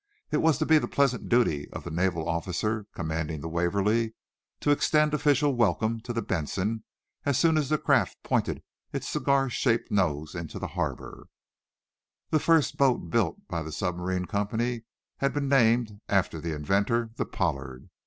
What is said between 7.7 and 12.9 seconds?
craft pointed its cigar shaped nose into the harbor. The first